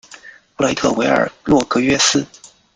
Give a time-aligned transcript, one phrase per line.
[0.55, 2.25] 布雷特维尔洛格约斯。